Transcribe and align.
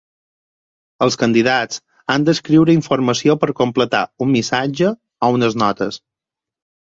Els 1.05 1.17
candidats 1.23 1.81
han 2.13 2.25
d'escriure 2.29 2.73
informació 2.77 3.35
per 3.45 3.51
completar 3.61 4.01
un 4.27 4.33
missatge 4.39 4.93
o 5.29 5.31
unes 5.37 5.61
notes. 5.65 6.03